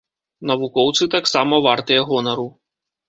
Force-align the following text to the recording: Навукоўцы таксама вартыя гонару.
Навукоўцы 0.51 1.03
таксама 1.15 1.61
вартыя 1.67 2.01
гонару. 2.09 2.47